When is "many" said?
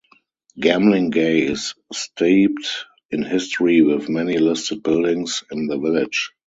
4.09-4.39